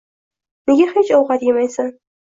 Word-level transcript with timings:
Nega 0.71 0.87
hech 0.95 1.11
ovqat 1.19 1.45
yemaysan? 1.49 1.93